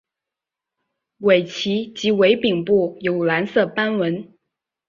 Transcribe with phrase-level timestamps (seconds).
[1.19, 4.33] 尾鳍及尾柄部有蓝色斑纹。